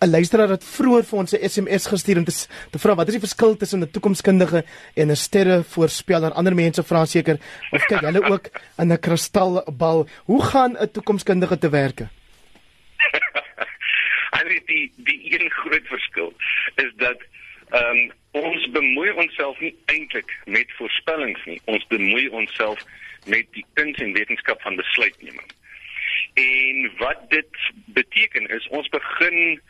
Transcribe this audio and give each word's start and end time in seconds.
'n 0.00 0.10
luisteraar 0.10 0.48
het 0.48 0.64
vroeër 0.64 1.04
vir 1.04 1.18
ons 1.18 1.32
'n 1.34 1.48
SMS 1.48 1.86
gestuur 1.86 2.18
om 2.18 2.24
te, 2.24 2.32
vra 2.78 2.94
wat 2.94 3.08
is 3.08 3.18
die 3.18 3.26
verskil 3.26 3.56
tussen 3.56 3.82
'n 3.82 3.90
toekomskundige 3.90 4.64
en 4.94 5.10
'n 5.10 5.16
sterrevoorspeller? 5.16 6.32
Ander 6.32 6.54
mense 6.54 6.82
vra 6.82 7.04
seker 7.04 7.36
of 7.70 7.84
kyk 7.84 8.00
hulle 8.00 8.22
ook 8.32 8.48
in 8.78 8.92
'n 8.92 8.98
kristalbal. 8.98 10.08
Hoe 10.24 10.42
gaan 10.42 10.72
'n 10.78 10.90
toekomskundige 10.90 11.58
te 11.58 11.68
werk? 11.68 11.98
Hulle 14.38 14.62
die 14.66 14.92
die 14.96 15.20
een 15.40 15.50
groot 15.50 15.86
verskil 15.86 16.32
is 16.74 16.92
dat 16.96 17.20
ehm 17.70 17.96
um, 17.96 18.12
ons 18.30 18.70
bemoei 18.70 19.10
onsself 19.10 19.60
nie 19.60 19.76
eintlik 19.84 20.30
met 20.44 20.72
voorspellings 20.78 21.44
nie. 21.44 21.60
Ons 21.64 21.86
bemoei 21.86 22.28
onsself 22.28 22.84
met 23.26 23.46
die 23.52 23.64
kuns 23.72 23.98
en 23.98 24.12
wetenskap 24.12 24.60
van 24.62 24.76
besluitneming. 24.76 25.50
En 26.34 26.90
wat 26.96 27.20
dit 27.28 27.72
beteken 27.84 28.46
is 28.48 28.68
ons 28.68 28.88
begin 28.88 29.60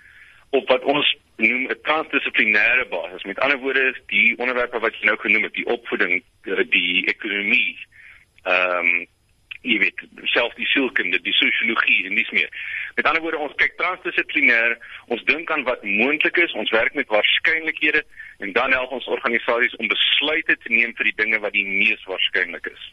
op 0.51 0.69
wat 0.69 0.83
ons 0.83 1.17
noem 1.37 1.67
'n 1.71 1.81
transdissiplinêre 2.01 2.89
basis. 2.89 3.23
Met 3.25 3.39
ander 3.39 3.59
woorde, 3.59 3.95
die 4.07 4.39
onderwerpe 4.39 4.79
wat 4.79 4.95
jy 4.99 5.09
nou 5.09 5.17
genoem 5.21 5.43
het, 5.49 5.55
die 5.55 5.67
opvoeding, 5.67 6.23
die 6.45 7.07
ekonomie, 7.07 7.79
ehm 8.45 8.93
um, 8.93 9.09
jy 9.61 9.75
weet, 9.77 9.99
selfs 10.33 10.57
die 10.57 10.65
sielkunde, 10.71 11.19
die 11.21 11.35
sosiologie 11.37 12.07
en 12.09 12.15
dis 12.17 12.31
meer. 12.33 12.49
Met 12.97 13.05
ander 13.05 13.21
woorde, 13.21 13.43
ons 13.45 13.57
kyk 13.61 13.75
transdissiplinêr, 13.77 14.79
ons 15.13 15.21
dink 15.29 15.53
aan 15.53 15.67
wat 15.67 15.85
moontlik 15.85 16.41
is, 16.41 16.55
ons 16.57 16.73
werk 16.73 16.97
met 16.97 17.13
waarskynlikhede 17.13 18.01
en 18.41 18.55
dan 18.57 18.73
help 18.73 18.95
ons 18.97 19.11
organisasies 19.13 19.77
om 19.77 19.93
besluite 19.93 20.57
te 20.63 20.73
neem 20.73 20.97
vir 20.97 21.11
die 21.11 21.19
dinge 21.21 21.43
wat 21.45 21.53
die 21.53 21.67
mees 21.69 22.01
waarskynlik 22.09 22.73
is. 22.73 22.89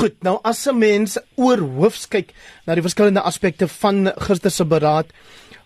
Goed, 0.00 0.18
nou 0.26 0.40
as 0.42 0.66
'n 0.66 0.78
mens 0.78 1.18
oor 1.36 1.62
hoofs 1.62 2.08
kyk 2.10 2.34
na 2.66 2.74
die 2.74 2.82
verskillende 2.82 3.22
aspekte 3.22 3.68
van 3.68 4.10
gister 4.18 4.50
se 4.50 4.64
beraad, 4.64 5.14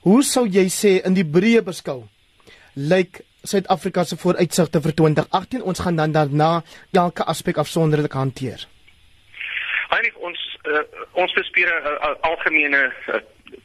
hoe 0.08 0.22
sou 0.24 0.46
jy 0.48 0.66
sê 0.72 0.98
in 1.04 1.16
die 1.16 1.26
breë 1.36 1.64
beskou 1.66 2.06
lyk 2.78 3.20
Suid-Afrika 3.48 4.02
se 4.04 4.16
vooruitsigte 4.18 4.80
vir 4.84 4.92
2018? 4.98 5.62
Ons 5.62 5.80
gaan 5.84 5.96
dan 5.96 6.12
daarna 6.12 6.50
elke 6.92 7.24
aspek 7.32 7.60
afsonderlik 7.62 8.16
hanteer. 8.18 8.64
Einig 9.94 10.16
ons 10.20 10.40
uh, 10.68 10.82
ons 11.12 11.32
bespreek 11.36 11.68
'n 11.68 11.92
uh, 11.92 12.14
algemene 12.30 12.82
uh, 12.88 13.20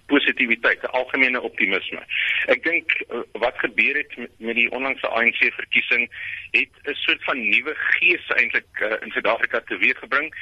positiwiteit, 0.06 0.82
'n 0.82 0.96
algemene 1.00 1.42
optimisme. 1.42 2.02
Ek 2.46 2.64
dink 2.64 2.92
uh, 3.02 3.22
wat 3.32 3.58
gebeur 3.58 3.96
het 3.96 4.18
met, 4.38 4.56
die 4.56 4.72
onlangse 4.72 5.08
ANC 5.08 5.40
verkiesing 5.56 6.10
het 6.52 6.74
'n 6.86 6.94
soort 6.94 7.24
van 7.24 7.50
nuwe 7.50 7.74
gees 7.76 8.26
eintlik 8.28 8.70
uh, 8.82 8.96
in 9.02 9.12
Suid-Afrika 9.12 9.60
teweeggebring 9.60 10.34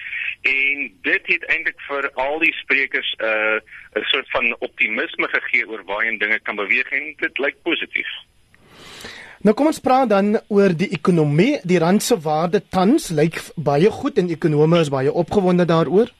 en 0.41 0.91
dit 1.01 1.23
het 1.33 1.43
eintlik 1.45 1.79
vir 1.87 2.11
al 2.13 2.39
die 2.39 2.53
sprekers 2.53 3.15
'n 3.17 3.25
uh, 3.25 3.59
'n 3.99 4.05
soort 4.13 4.29
van 4.29 4.55
optimisme 4.59 5.27
gegee 5.27 5.67
oor 5.67 5.83
waarheen 5.83 6.17
dinge 6.17 6.39
kan 6.39 6.55
beweeg 6.55 6.91
en 6.91 7.13
dit 7.17 7.37
lyk 7.37 7.55
positief. 7.61 8.11
Nou 9.41 9.55
kom 9.57 9.71
ons 9.71 9.79
praat 9.81 10.09
dan 10.09 10.35
oor 10.53 10.69
die 10.77 10.91
ekonomie. 10.93 11.59
Die 11.65 11.79
rand 11.81 12.03
se 12.03 12.19
waarde 12.19 12.61
tans 12.69 13.09
lyk 13.09 13.39
baie 13.55 13.89
goed 13.89 14.19
en 14.21 14.29
ekonome 14.29 14.79
is 14.79 14.91
baie 14.93 15.11
opgewonde 15.11 15.65
daaroor. 15.65 16.11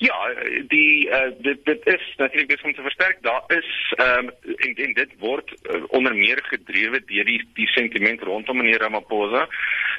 Ja, 0.00 0.32
die 0.68 1.08
uh, 1.08 1.28
dit 1.44 1.64
dit 1.64 1.86
is 1.86 2.14
natuurlik 2.16 2.64
om 2.64 2.72
te 2.72 2.82
versterk. 2.82 3.18
Daar 3.22 3.42
is 3.46 3.94
ehm 3.96 4.28
um, 4.28 4.30
en, 4.56 4.74
en 4.74 4.92
dit 4.96 5.10
word 5.18 5.52
uh, 5.52 5.82
onder 5.88 6.14
meer 6.16 6.40
gedrewe 6.42 7.02
deur 7.04 7.24
die 7.28 7.42
die 7.54 7.66
sentiment 7.68 8.22
rondom 8.22 8.56
meneer 8.56 8.80
Ramaphosa. 8.80 9.42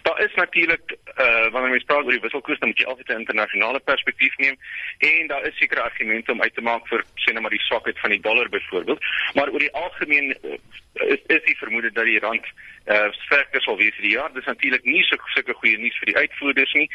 Daar 0.02 0.24
is 0.24 0.34
natuurlik 0.34 0.98
uh 1.18 1.48
wanneer 1.52 1.70
mens 1.70 1.84
praat 1.84 2.04
oor 2.04 2.12
die 2.12 2.20
wisselkoers, 2.20 2.60
dan 2.60 2.70
moet 2.70 2.80
jy 2.80 2.86
altyd 2.86 3.08
'n 3.10 3.20
internasionale 3.24 3.80
perspektief 3.80 4.38
neem 4.38 4.58
en 4.98 5.28
daar 5.28 5.46
is 5.46 5.58
sekere 5.58 5.82
argumente 5.82 6.32
om 6.32 6.42
uit 6.42 6.54
te 6.54 6.62
maak 6.62 6.88
vir 6.88 7.04
sê 7.16 7.34
net 7.34 7.42
maar 7.42 7.58
die 7.58 7.68
swakheid 7.68 8.00
van 8.00 8.10
die 8.10 8.22
dollar 8.22 8.50
byvoorbeeld. 8.50 9.06
Maar 9.34 9.50
oor 9.50 9.60
die 9.60 9.74
algemeen 9.74 10.38
uh, 10.44 10.58
is 10.94 11.22
is 11.28 11.44
die 11.44 11.58
vermoede 11.58 11.92
dat 11.92 12.06
die 12.06 12.20
rand 12.20 12.46
uh 12.86 13.12
sterker 13.12 13.62
sal 13.62 13.78
wees 13.78 13.96
hierdie 13.96 14.18
jaar. 14.18 14.34
Dis 14.34 14.46
natuurlik 14.46 14.84
nie 14.84 15.04
so 15.04 15.16
sulke 15.26 15.54
goeie 15.54 15.78
nuus 15.78 15.98
vir 15.98 16.06
die 16.12 16.18
uitvoerders 16.18 16.74
nie. 16.74 16.90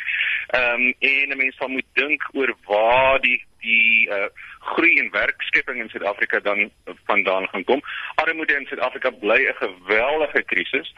Ehm 0.47 0.81
um, 0.81 0.95
en 0.99 1.29
'n 1.31 1.37
mens 1.37 1.57
sal 1.57 1.69
moet 1.69 1.91
dink 1.93 2.23
oor 2.33 2.55
waar 2.65 3.21
die 3.21 3.45
die 3.67 4.09
uh 4.17 4.29
groei 4.73 4.97
en 4.99 5.11
werkskepping 5.15 5.79
in 5.83 5.89
Suid-Afrika 5.93 6.41
dan 6.41 6.71
vandaan 7.07 7.49
gaan 7.49 7.65
kom. 7.65 7.83
Armoede 8.23 8.57
in 8.57 8.67
Suid-Afrika 8.67 9.11
bly 9.11 9.41
'n 9.47 9.61
geweldige 9.63 10.43
krisis. 10.43 10.95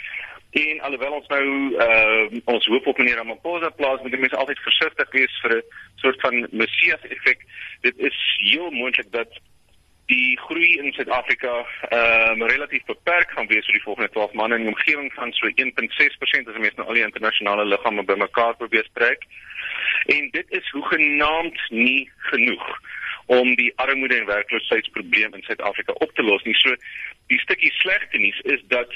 En 0.50 0.80
alhoewel 0.80 1.12
ons 1.12 1.28
nou 1.28 1.44
uh 1.86 2.40
ons 2.44 2.66
hoop 2.66 2.86
op 2.86 2.98
meneer 2.98 3.16
Ramaphosa 3.16 3.70
plaas, 3.70 4.00
moet 4.00 4.18
mense 4.18 4.36
altyd 4.36 4.58
versigtig 4.68 5.10
wees 5.10 5.40
vir 5.42 5.56
'n 5.56 5.62
soort 5.96 6.20
van 6.20 6.46
messias 6.50 7.02
effek. 7.08 7.44
Dit 7.80 7.98
is 7.98 8.16
heel 8.38 8.70
moontlik 8.70 9.12
dat 9.12 9.40
die 10.08 10.38
groei 10.40 10.78
in 10.80 10.92
Suid-Afrika 10.92 11.52
ehm 11.88 12.40
um, 12.42 12.48
relatief 12.48 12.84
beperk 12.88 13.30
gaan 13.30 13.48
wees 13.52 13.66
vir 13.68 13.76
die 13.76 13.82
volgende 13.82 14.10
12 14.14 14.32
maande 14.32 14.56
in 14.56 14.64
die 14.64 14.72
omgewing 14.72 15.12
van 15.12 15.32
so 15.36 15.48
1.6% 15.48 16.48
as 16.48 16.60
mens 16.64 16.78
nou 16.78 16.86
al 16.88 16.96
die 16.96 17.04
internasionale 17.04 17.64
liggame 17.64 18.04
bymekaar 18.04 18.56
probeer 18.56 18.88
trek. 18.92 19.26
En 20.08 20.28
dit 20.30 20.50
is 20.56 20.70
hoegenaamd 20.70 21.60
nie 21.68 22.10
genoeg 22.30 22.68
om 23.26 23.54
die 23.54 23.72
armoede 23.76 24.16
en 24.16 24.26
werkloosheidsprobleem 24.26 25.34
in 25.34 25.42
Suid-Afrika 25.42 25.92
op 25.92 26.12
te 26.16 26.22
los 26.22 26.42
nie. 26.48 26.56
So 26.56 26.76
die 27.26 27.40
stukkie 27.44 27.72
slegte 27.76 28.18
nuus 28.18 28.40
is 28.40 28.62
dat 28.72 28.94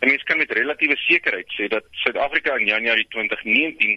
mense 0.00 0.24
kan 0.28 0.42
met 0.42 0.52
relatiewe 0.52 0.96
sekerheid 1.06 1.48
sê 1.56 1.68
dat 1.72 1.88
Suid-Afrika 2.04 2.58
in 2.60 2.68
Januarie 2.68 3.06
2019 3.08 3.96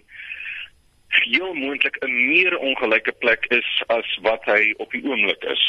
heel 1.08 1.54
moontlik 1.54 1.96
'n 2.00 2.26
meer 2.26 2.58
ongelyke 2.58 3.12
plek 3.12 3.44
is 3.48 3.82
as 3.86 4.18
wat 4.22 4.44
hy 4.44 4.74
op 4.76 4.90
die 4.90 5.04
oomblik 5.04 5.44
is. 5.44 5.64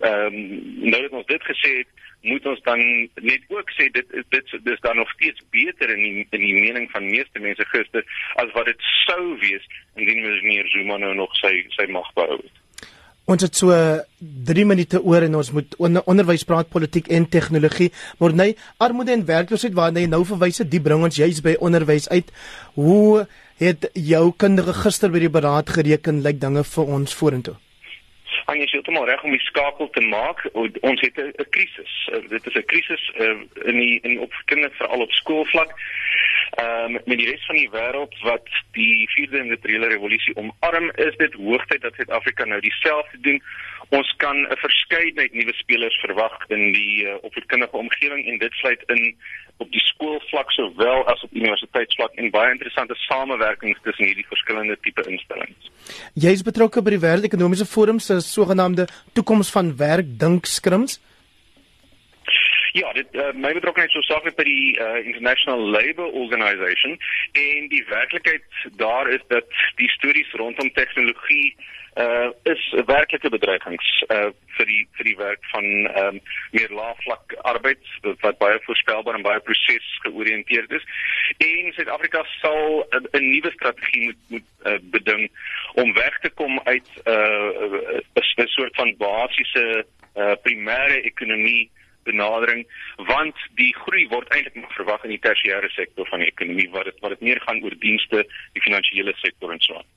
Ehm 0.00 0.26
um, 0.26 0.90
nou 0.90 1.02
dat 1.02 1.10
ons 1.10 1.26
dit 1.26 1.42
gesê 1.42 1.76
het, 1.76 1.90
moet 2.20 2.46
ons 2.46 2.62
dan 2.62 2.80
net 3.14 3.42
ook 3.48 3.70
sê 3.70 3.88
dit 3.92 4.06
dit 4.28 4.46
dis 4.64 4.80
dan 4.80 4.96
nog 4.96 5.10
steeds 5.10 5.40
beter 5.50 5.90
in 5.96 6.02
die, 6.02 6.26
in 6.30 6.40
die 6.40 6.60
mening 6.60 6.90
van 6.90 7.10
meeste 7.10 7.38
mense 7.38 7.64
gister 7.64 8.04
as 8.34 8.52
wat 8.52 8.64
dit 8.64 8.80
sou 9.06 9.38
wees 9.40 9.64
indien 9.96 10.22
meneer 10.22 10.68
Zuma 10.68 10.96
nou 10.96 11.14
nog 11.14 11.36
sy 11.36 11.64
sy 11.76 11.86
mag 11.88 12.12
behou 12.14 12.36
het. 12.36 12.56
Ons 13.30 13.44
het 13.46 13.56
so 13.56 13.70
3 14.50 14.64
minute 14.66 14.98
oor 15.06 15.22
en 15.22 15.36
ons 15.38 15.50
moet 15.54 15.74
onder, 15.78 16.02
onderwys 16.10 16.44
praat 16.44 16.68
politiek 16.68 17.08
en 17.14 17.28
tegnologie. 17.28 17.92
Maar 18.18 18.34
nee, 18.34 18.56
armoede 18.76 19.12
en 19.12 19.24
werkloosheid 19.26 19.76
waarna 19.76 20.02
jy 20.02 20.10
nou 20.10 20.24
verwys 20.26 20.58
het, 20.58 20.70
die 20.70 20.82
bring 20.82 21.04
ons 21.06 21.20
juis 21.20 21.38
by 21.44 21.54
onderwys 21.62 22.08
uit. 22.10 22.32
Hoe 22.74 23.28
het 23.60 23.90
jou 23.94 24.32
kundige 24.36 24.74
gister 24.82 25.12
by 25.12 25.20
die 25.22 25.32
beraad 25.32 25.70
gereken 25.76 26.22
lyk 26.24 26.40
dinge 26.40 26.64
vir 26.64 26.94
ons 26.98 27.14
vorentoe? 27.14 27.56
Anje 28.50 28.66
sê 28.66 28.80
dit 28.80 28.94
maar 28.94 29.06
reg 29.06 29.22
om 29.22 29.30
die 29.30 29.46
skakel 29.46 29.90
te 29.94 30.00
maak. 30.00 30.42
Ons 30.54 31.00
het 31.04 31.16
'n 31.18 31.50
krisis. 31.54 31.92
Uh, 32.12 32.28
dit 32.28 32.46
is 32.46 32.54
'n 32.54 32.66
krisis 32.72 33.02
uh, 33.20 33.36
in 33.70 33.76
die 33.78 34.00
in 34.02 34.20
opvoeding 34.20 34.72
veral 34.74 35.00
op 35.00 35.12
skoolvlak. 35.12 35.70
Ehm 36.50 36.94
um, 36.94 37.00
met 37.04 37.18
die 37.18 37.28
res 37.30 37.44
van 37.46 37.56
die 37.56 37.70
wêreld 37.70 38.14
wat 38.26 38.48
die 38.74 39.08
vierde 39.14 39.38
industriële 39.38 39.86
revolusie 39.92 40.34
omarm, 40.36 40.90
is 40.94 41.16
dit 41.16 41.34
hoogtyd 41.38 41.82
dat 41.82 41.94
Suid-Afrika 41.94 42.44
nou 42.44 42.60
dieselfde 42.60 43.20
doen. 43.26 43.42
Ons 43.88 44.14
kan 44.16 44.36
'n 44.36 44.56
verskeidenheid 44.56 45.32
nuwe 45.32 45.54
spelers 45.54 46.00
verwag 46.00 46.34
in 46.48 46.72
die 46.72 47.06
uh, 47.06 47.14
opvoedkundige 47.22 47.76
omgewing 47.76 48.26
en 48.26 48.38
dit 48.38 48.52
sluit 48.52 48.82
in 48.86 49.14
op 49.56 49.70
die 49.70 49.82
skoolvlak 49.84 50.50
sowel 50.50 51.04
as 51.12 51.22
op 51.22 51.34
universiteitsvlak 51.36 52.14
en 52.14 52.30
baie 52.30 52.50
interessante 52.50 52.94
samewerkings 52.94 53.78
tussen 53.82 54.08
hierdie 54.08 54.26
verskillende 54.28 54.76
tipe 54.80 55.04
instellings. 55.06 55.70
Jy 56.14 56.32
is 56.38 56.42
betrokke 56.46 56.82
by 56.82 56.90
die 56.96 57.02
Wêreldekonomiese 57.04 57.66
Forum 57.68 57.98
se 57.98 58.20
sogenaamde 58.24 58.88
toekoms 59.12 59.50
van 59.50 59.76
werk 59.76 60.18
dinkskrims. 60.18 60.98
Ja, 62.72 62.92
dit 62.92 63.06
uh, 63.12 63.32
my 63.34 63.52
betrokkeheid 63.52 63.90
so 63.90 64.00
saak 64.06 64.24
met 64.24 64.36
by 64.38 64.44
die 64.46 64.78
uh, 64.78 65.00
International 65.02 65.58
Labour 65.58 66.12
Organization 66.22 66.98
en 67.32 67.68
die 67.72 67.82
werklikheid 67.88 68.44
daar 68.78 69.10
is 69.10 69.24
dat 69.28 69.46
die 69.80 69.90
studies 69.90 70.30
rondom 70.38 70.72
tegnologie 70.72 71.56
uh 71.98 72.30
is 72.42 72.62
werklike 72.86 73.28
bedreigings 73.34 73.86
uh 74.14 74.28
vir 74.56 74.66
die 74.66 74.82
vir 74.98 75.08
die 75.08 75.16
werk 75.18 75.48
van 75.50 75.64
ehm 75.64 76.06
um, 76.06 76.20
meer 76.54 76.70
laagvlak 76.70 77.34
arbeid 77.52 77.82
wat 78.22 78.38
baie 78.38 78.60
voorspelbaar 78.66 79.18
en 79.18 79.26
baie 79.26 79.40
proses 79.40 79.88
georiënteerd 80.04 80.70
is. 80.70 80.86
En 81.38 81.72
Suid-Afrika 81.74 82.22
sal 82.38 82.86
'n 82.94 83.26
nuwe 83.26 83.50
strategie 83.50 84.04
moet 84.04 84.22
moet 84.28 84.48
uh, 84.66 84.78
beding 84.94 85.30
om 85.74 85.92
weg 85.94 86.18
te 86.20 86.30
kom 86.30 86.60
uit 86.64 86.88
'n 87.04 87.10
uh, 88.14 88.44
'n 88.44 88.54
soort 88.54 88.74
van 88.74 88.94
basiese 88.96 89.84
uh 90.16 90.34
primêre 90.46 91.02
ekonomie 91.02 91.70
benadering 92.04 92.66
want 93.08 93.36
die 93.60 93.70
groei 93.82 94.06
word 94.10 94.28
eintlik 94.34 94.56
nog 94.60 94.72
verwag 94.76 95.04
in 95.04 95.14
die 95.16 95.22
tersiêre 95.22 95.70
sektor 95.74 96.08
van 96.10 96.24
die 96.24 96.30
ekonomie 96.32 96.68
wat 96.74 96.90
dit 96.90 97.00
wat 97.00 97.16
dit 97.16 97.26
meer 97.28 97.40
gaan 97.46 97.62
oor 97.64 97.76
dienste, 97.80 98.24
die 98.54 98.62
finansiële 98.62 99.14
sektor 99.22 99.52
en 99.52 99.60
so 99.60 99.80
aan. 99.80 99.88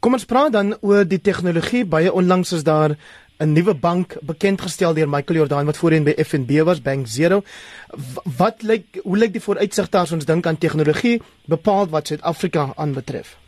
Kom 0.00 0.16
ons 0.16 0.28
praat 0.28 0.52
dan 0.52 0.76
oor 0.80 1.04
die 1.08 1.20
tegnologie. 1.20 1.84
Baie 1.84 2.12
onlangs 2.12 2.52
is 2.52 2.64
daar 2.64 2.96
'n 3.40 3.52
nuwe 3.52 3.74
bank 3.74 4.16
bekend 4.20 4.60
gestel 4.60 4.94
deur 4.94 5.08
Michael 5.08 5.38
Jordan 5.38 5.64
wat 5.64 5.80
voorheen 5.80 6.04
by 6.04 6.12
FNB 6.16 6.62
was, 6.64 6.82
Bank 6.82 7.06
Zero. 7.08 7.42
Wat 8.36 8.62
lyk 8.62 9.00
hoe 9.02 9.16
lyk 9.16 9.32
die 9.32 9.40
vooruitsigte 9.40 9.98
as 9.98 10.12
ons 10.12 10.28
dink 10.28 10.46
aan 10.46 10.58
tegnologie 10.58 11.22
bepaal 11.48 11.88
wat 11.88 12.06
Suid-Afrika 12.06 12.72
aanbetref? 12.76 13.39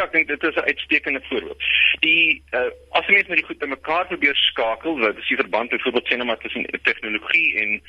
Ja, 0.00 0.06
ek 0.08 0.14
dink 0.16 0.28
dit 0.28 0.44
is 0.48 0.56
'n 0.56 0.68
uitstekende 0.72 1.20
voorbeeld. 1.28 1.62
Die 2.00 2.42
uh, 2.56 2.70
as 2.96 3.06
jy 3.06 3.14
net 3.14 3.28
met 3.28 3.36
die 3.36 3.44
goed 3.44 3.58
bymekaar 3.58 4.06
probeer 4.06 4.36
skakel, 4.36 4.96
wat 4.98 5.18
is 5.20 5.28
die 5.28 5.36
verband 5.36 5.68
byvoorbeeld 5.68 6.08
sê 6.08 6.16
nou 6.16 6.26
maar 6.26 6.40
tussen 6.40 6.64
tegnologie 6.82 7.50
en 7.62 7.82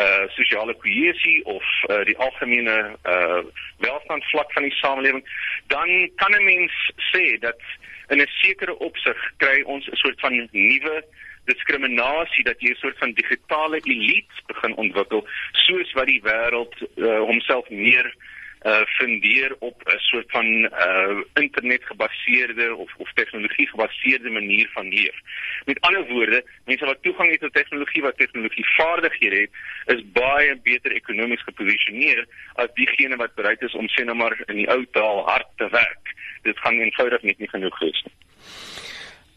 uh 0.00 0.24
sosiale 0.36 0.74
kohesie 0.74 1.44
of 1.44 1.66
uh, 1.90 2.00
die 2.08 2.16
algemene 2.16 2.96
uh 3.04 3.42
welstandsvlak 3.84 4.52
van 4.52 4.62
die 4.62 4.78
samelewing, 4.80 5.24
dan 5.66 6.10
kan 6.16 6.32
'n 6.32 6.44
mens 6.44 6.72
sê 7.12 7.36
dat 7.44 7.60
in 8.08 8.24
'n 8.24 8.32
sekere 8.40 8.78
opsig 8.78 9.18
kry 9.36 9.60
ons 9.62 9.84
'n 9.86 9.96
soort 9.96 10.20
van 10.20 10.48
nuwe 10.50 11.04
diskriminasie 11.44 12.44
dat 12.44 12.60
jy 12.60 12.70
'n 12.70 12.80
soort 12.80 12.98
van 12.98 13.12
digitale 13.12 13.80
elite 13.84 14.34
begin 14.46 14.74
ontwikkel 14.74 15.28
soos 15.52 15.92
wat 15.92 16.06
die 16.06 16.22
wêreld 16.24 16.74
uh, 16.96 17.20
homself 17.20 17.68
meer 17.68 18.06
uh 18.06 18.39
fundeer 18.86 19.56
op 19.58 19.82
'n 19.84 19.98
soort 19.98 20.30
van 20.30 20.46
uh 20.46 21.20
internet 21.34 21.84
gebaseerde 21.84 22.74
of 22.74 22.94
of 22.96 23.12
tegnologie 23.12 23.68
gebaseerde 23.68 24.30
manier 24.30 24.68
van 24.72 24.88
leef. 24.88 25.16
Met 25.64 25.80
ander 25.80 26.06
woorde, 26.06 26.44
mense 26.64 26.84
wat 26.84 27.02
toegang 27.02 27.30
het 27.30 27.40
tot 27.40 27.52
tegnologie 27.52 28.02
wat 28.02 28.16
tegnologie 28.16 28.66
vaardighede 28.66 29.40
het, 29.40 29.50
is 29.96 30.12
baie 30.12 30.56
beter 30.62 30.92
ekonomies 30.92 31.42
geposisioneer 31.42 32.26
as 32.54 32.68
diegene 32.74 33.16
wat 33.16 33.34
bereid 33.34 33.62
is 33.62 33.74
om 33.74 33.88
sê 33.88 34.04
nou 34.04 34.16
maar 34.16 34.42
in 34.46 34.56
die 34.56 34.70
ou 34.70 34.86
taal 34.90 35.28
hard 35.28 35.48
te 35.56 35.68
werk. 35.68 36.14
Dit 36.42 36.58
gaan 36.58 36.80
eenvoudig 36.80 37.22
net 37.22 37.38
nie 37.38 37.48
genoeg 37.48 37.78
wees 37.78 38.02
nie. 38.02 38.14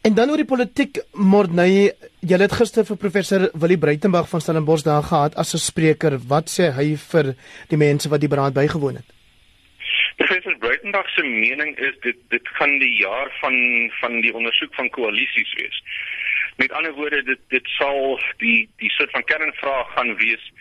En 0.04 0.14
dan 0.14 0.30
oor 0.30 0.42
die 0.42 0.48
politiek 0.48 0.98
Morney, 1.16 1.94
jy 2.28 2.38
het 2.42 2.56
gister 2.60 2.84
vir 2.84 2.98
professor 3.00 3.46
Willie 3.56 3.78
Breitenberg 3.80 4.26
van 4.28 4.42
Stellenbosch 4.44 4.84
daar 4.84 5.06
gehad 5.08 5.38
as 5.40 5.54
'n 5.56 5.64
spreker. 5.64 6.18
Wat 6.28 6.52
sê 6.52 6.66
hy 6.76 6.98
vir 7.12 7.26
die 7.72 7.80
mense 7.80 8.10
wat 8.10 8.20
die 8.20 8.28
beraad 8.34 8.54
bygewoon 8.54 9.00
het? 9.00 9.08
Professor 10.18 10.58
Breitenberg 10.58 11.10
se 11.16 11.24
mening 11.24 11.78
is 11.78 11.96
dit 12.02 12.18
dit 12.30 12.48
gaan 12.58 12.80
die 12.80 12.96
jaar 13.00 13.32
van 13.40 13.56
van 14.02 14.22
die 14.22 14.34
ondersoek 14.34 14.76
van 14.76 14.90
koalisies 14.90 15.54
wees. 15.54 15.84
Met 16.58 16.72
ander 16.72 16.94
woorde 16.94 17.24
dit 17.24 17.40
dit 17.48 17.68
sal 17.80 18.20
die 18.38 18.70
die 18.78 18.92
soort 18.92 19.12
van 19.12 19.24
kernvraag 19.24 19.94
gaan 19.96 20.16
wees. 20.16 20.52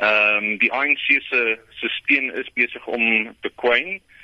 Ehm 0.00 0.44
um, 0.44 0.58
die 0.58 0.72
ANC 0.72 1.06
se 1.28 1.88
steen 2.00 2.34
is 2.34 2.48
besig 2.54 2.86
om 2.86 3.36
te 3.40 3.50
kwyn. 3.54 4.00
Ehm 4.00 4.15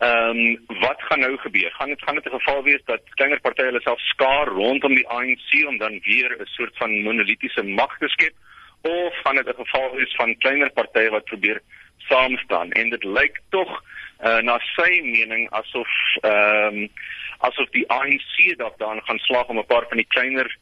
um, 0.00 0.66
wat 0.80 1.02
gaan 1.02 1.20
nou 1.20 1.36
gebeur? 1.36 1.70
Gaan 1.70 1.88
dit 1.88 2.02
gaan 2.02 2.14
dit 2.14 2.24
'n 2.24 2.38
geval 2.38 2.62
wees 2.62 2.84
dat 2.84 3.00
kleiner 3.14 3.40
partye 3.40 3.64
hulle 3.64 3.80
self 3.80 4.00
skaar 4.00 4.46
rondom 4.46 4.94
die 4.94 5.08
ANC 5.08 5.66
om 5.66 5.78
dan 5.78 6.00
weer 6.02 6.36
'n 6.38 6.46
soort 6.46 6.76
van 6.76 7.02
monolitiese 7.02 7.62
mag 7.62 7.98
te 7.98 8.08
skep 8.08 8.34
of 8.82 9.14
gaan 9.22 9.36
dit 9.36 9.48
'n 9.48 9.64
geval 9.64 9.96
wees 9.96 10.14
van 10.14 10.38
kleiner 10.38 10.70
partye 10.70 11.10
wat 11.10 11.24
probeer 11.24 11.60
saam 11.98 12.36
staan? 12.36 12.70
En 12.70 12.90
dit 12.90 13.04
lyk 13.04 13.40
tog 13.48 13.84
uh, 14.24 14.38
na 14.38 14.58
sy 14.58 15.00
mening 15.02 15.50
asof 15.50 15.90
ehm 16.20 16.76
um, 16.76 16.88
asof 17.38 17.68
die 17.70 17.88
ANC 17.88 18.56
dalk 18.58 18.78
dan 18.78 19.00
gaan 19.06 19.18
slaag 19.18 19.46
om 19.46 19.58
'n 19.58 19.66
paar 19.66 19.86
van 19.88 19.96
die 19.96 20.10
kleiner 20.14 20.56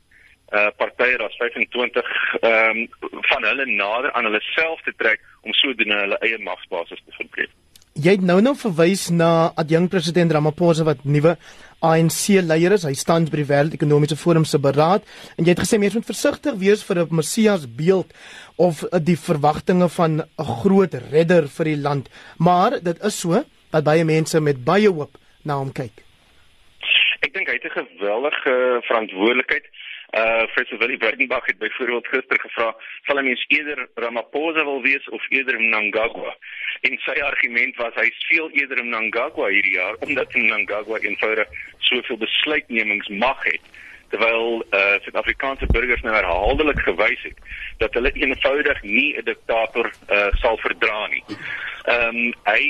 uh 0.52 0.70
partye 0.76 1.18
as 1.18 1.36
25 1.36 2.06
ehm 2.40 2.76
um, 2.76 3.22
van 3.30 3.44
hulle 3.44 3.66
nader 3.66 4.12
aan 4.12 4.24
hulle 4.24 4.40
self 4.40 4.82
te 4.82 4.92
trek 4.96 5.20
om 5.42 5.52
sodoende 5.52 5.96
hulle 6.02 6.18
eie 6.18 6.38
magsbasis 6.38 7.02
te 7.06 7.12
verbreek. 7.16 7.55
Jy 7.96 8.12
het 8.18 8.24
nou 8.28 8.42
nou 8.44 8.52
verwys 8.60 9.06
na 9.08 9.54
adjunk 9.56 9.88
president 9.88 10.32
Ramaphosa 10.34 10.84
wat 10.84 11.06
nuwe 11.08 11.30
ANC 11.80 12.42
leier 12.44 12.74
is. 12.76 12.82
Hy 12.84 12.92
staan 12.92 13.24
by 13.32 13.38
die 13.40 13.46
Wêreld 13.48 13.76
Ekonomiese 13.78 14.18
Forum 14.20 14.44
se 14.44 14.60
beraad 14.60 15.06
en 15.38 15.46
jy 15.46 15.54
het 15.54 15.62
gesê 15.62 15.78
mens 15.80 15.96
moet 15.96 16.04
versigtig 16.04 16.58
wees 16.60 16.84
vir 16.84 17.00
'n 17.00 17.16
Messias 17.16 17.64
beeld 17.64 18.12
of 18.58 18.84
die 19.00 19.16
verwagtinge 19.16 19.88
van 19.88 20.20
'n 20.20 20.44
groot 20.60 20.92
redder 21.08 21.48
vir 21.48 21.64
die 21.64 21.80
land. 21.80 22.10
Maar 22.38 22.80
dit 22.84 23.00
is 23.02 23.20
so 23.20 23.42
dat 23.72 23.84
baie 23.84 24.04
mense 24.04 24.40
met 24.40 24.64
baie 24.64 24.92
hoop 24.92 25.16
na 25.42 25.56
hom 25.56 25.72
kyk. 25.72 26.04
Ek 27.24 27.32
dink 27.32 27.48
hy 27.48 27.56
het 27.56 27.64
'n 27.64 27.80
geweldige 27.80 28.82
verantwoordelikheid. 28.84 29.64
Uh 30.12 30.44
Professor 30.52 30.78
Willie 30.78 30.98
Breitenberg 30.98 31.46
het 31.46 31.58
byvoorbeeld 31.58 32.06
gister 32.06 32.40
gevra, 32.40 32.76
sal 33.06 33.18
'n 33.18 33.24
mens 33.24 33.44
eerder 33.48 33.88
Ramaphosa 33.94 34.64
wil 34.64 34.82
wees 34.82 35.08
of 35.08 35.22
eerder 35.30 35.58
Mnangagwa? 35.60 36.36
En 36.80 36.98
sy 36.98 37.16
argument 37.22 37.76
was 37.76 37.94
hy 37.94 38.10
speel 38.18 38.50
eerder 38.50 38.84
Mnangagwa 38.84 39.48
hierdie 39.48 39.76
jaar 39.78 39.96
omdat 40.04 40.34
Mnangagwa 40.34 40.98
eenvoudig 40.98 41.48
soveel 41.78 42.16
besluitnemingsmag 42.16 43.44
het 43.44 43.74
terwyl 44.10 44.62
uh 44.70 44.96
Suid-Afrikaanse 45.02 45.66
burgers 45.66 46.02
nou 46.02 46.14
herhaaldelik 46.14 46.80
gewys 46.86 47.22
het 47.22 47.38
dat 47.78 47.94
hulle 47.94 48.12
eenvoudig 48.14 48.82
nie 48.82 49.16
'n 49.16 49.24
diktator 49.24 49.90
uh 50.08 50.28
sal 50.42 50.56
verdra 50.56 51.06
nie. 51.06 51.24
Ehm 51.86 52.16
um, 52.16 52.32
hy 52.48 52.62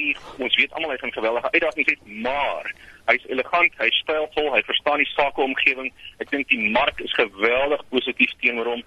ons 0.44 0.56
weet 0.60 0.72
almal 0.72 0.92
hy 0.92 0.98
gaan 1.00 1.12
geweldige 1.14 1.50
uitdagings 1.54 1.88
hê, 1.88 1.96
maar 2.24 2.66
hy's 3.08 3.26
elegant, 3.32 3.76
hy's 3.80 4.00
stylvol, 4.02 4.50
hy 4.52 4.62
verstaan 4.66 5.00
die 5.00 5.08
sakeomgewing. 5.14 5.92
Ek 6.20 6.32
dink 6.32 6.48
die 6.50 6.70
mark 6.74 7.00
is 7.00 7.14
geweldig 7.16 7.84
positief 7.92 8.34
teenoor 8.42 8.74
hom 8.74 8.82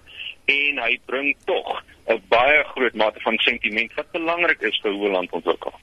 en 0.50 0.82
hy 0.84 0.92
bring 1.10 1.32
tog 1.50 1.82
'n 2.06 2.20
baie 2.28 2.64
groot 2.74 2.94
mate 2.94 3.20
van 3.24 3.38
sentiment 3.38 3.94
wat 3.96 4.12
belangrik 4.12 4.62
is 4.62 4.78
vir 4.82 4.92
hoe 4.92 5.10
land 5.10 5.32
ontwikkel. 5.32 5.74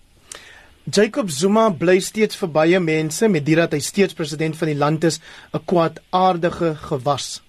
Jacob 0.88 1.30
Zuma 1.30 1.70
bly 1.70 2.00
steeds 2.00 2.38
vir 2.40 2.48
baie 2.48 2.80
mense 2.80 3.28
met 3.28 3.46
dit 3.46 3.58
dat 3.60 3.74
hy 3.76 3.80
steeds 3.84 4.16
president 4.16 4.56
van 4.56 4.68
die 4.68 4.80
land 4.80 5.04
is 5.04 5.20
'n 5.54 5.66
kwaadaardige 5.66 6.76
gewas. 6.76 7.42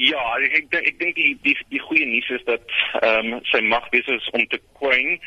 Ja, 0.00 0.22
ek 0.40 0.72
ek 0.72 0.98
dink 0.98 1.14
die 1.16 1.36
die 1.44 1.56
die 1.68 1.80
goeie 1.80 2.06
nuus 2.08 2.28
is 2.32 2.44
dat 2.48 2.64
ehm 3.02 3.34
um, 3.34 3.40
sy 3.52 3.60
mag 3.60 3.88
besig 3.92 4.28
om 4.32 4.46
te 4.48 4.60
kwyn. 4.78 5.18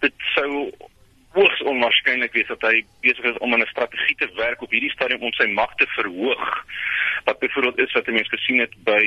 Dit 0.00 0.14
sou 0.32 0.72
hoogs 1.34 1.62
onwaarskynlik 1.66 2.32
wees 2.32 2.48
dat 2.48 2.62
hy 2.62 2.84
besig 3.02 3.26
is 3.30 3.38
om 3.44 3.54
'n 3.54 3.66
strategie 3.66 4.16
te 4.16 4.28
werk 4.36 4.62
op 4.62 4.70
hierdie 4.70 4.92
stadium 4.94 5.22
om 5.22 5.32
sy 5.32 5.46
mag 5.46 5.74
te 5.74 5.86
verhoog. 5.96 6.64
Wat 7.24 7.38
byvoorbeeld 7.38 7.78
is 7.78 7.92
wat 7.92 8.06
mense 8.06 8.36
gesien 8.36 8.60
het 8.60 8.74
by 8.84 9.04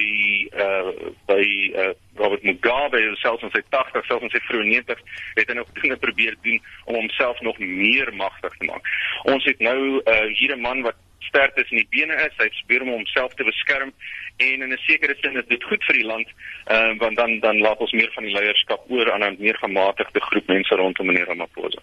uh 0.66 0.92
by 1.26 1.44
uh 1.74 1.94
Robert 2.16 2.44
Mugabe 2.44 3.16
selfs 3.16 3.44
in 3.44 3.52
sy 3.52 3.62
80, 3.70 4.06
selfs 4.06 4.24
in 4.24 4.30
sy 4.30 4.42
vroeë 4.50 4.70
90, 4.70 5.02
het 5.36 5.48
hy 5.48 5.54
nog 5.54 5.74
dinge 5.82 5.98
probeer 5.98 6.36
doen 6.42 6.62
om 6.86 6.96
homself 6.96 7.42
nog 7.42 7.58
meer 7.58 8.14
magtig 8.14 8.54
te 8.58 8.66
maak. 8.66 8.86
Ons 9.24 9.46
het 9.46 9.60
nou 9.60 10.02
uh 10.04 10.26
hier 10.38 10.56
'n 10.56 10.62
man 10.62 10.82
wat 10.82 10.96
sterk 11.20 11.56
tussen 11.56 11.78
die 11.78 11.88
bene 11.90 12.14
is, 12.28 12.34
hy 12.38 12.50
probeer 12.62 12.82
om 12.82 12.96
homself 12.96 13.34
te 13.34 13.44
beskerm 13.44 13.94
en 14.38 14.62
in 14.62 14.74
'n 14.74 14.78
sekere 14.86 15.16
sin 15.22 15.38
is 15.38 15.48
dit 15.48 15.64
goed 15.64 15.84
vir 15.84 15.96
die 15.96 16.06
land, 16.06 16.28
uh, 16.72 16.94
want 16.98 17.18
dan 17.18 17.40
dan 17.40 17.58
laat 17.58 17.78
ons 17.78 17.92
meer 17.92 18.12
van 18.14 18.24
die 18.24 18.34
leierskap 18.34 18.90
oor 18.90 19.12
aan 19.12 19.24
'n 19.24 19.38
meer 19.40 19.58
gematigde 19.58 20.22
groep 20.22 20.48
mense 20.48 20.76
rondom 20.76 21.06
meneer 21.06 21.26
Ramaphosa. 21.26 21.82